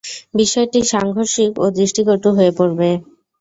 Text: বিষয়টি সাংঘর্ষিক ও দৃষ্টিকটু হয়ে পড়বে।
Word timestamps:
বিষয়টি 0.35 0.79
সাংঘর্ষিক 0.91 1.51
ও 1.57 1.75
দৃষ্টিকটু 1.77 2.29
হয়ে 2.37 2.51
পড়বে। 2.57 2.89